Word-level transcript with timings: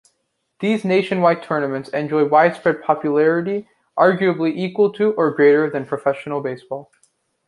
These 0.61 0.83
nationwide 0.83 1.43
tournaments 1.43 1.89
enjoy 1.89 2.25
widespread 2.25 2.81
popularity, 2.81 3.69
arguably 3.95 4.49
equal 4.51 4.91
to 4.93 5.13
or 5.13 5.29
greater 5.29 5.69
than 5.69 5.85
professional 5.85 6.41
baseball. 6.41 6.89